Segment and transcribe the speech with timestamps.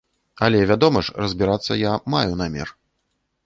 [0.45, 2.77] Але, вядома ж, разбірацца я маю намер.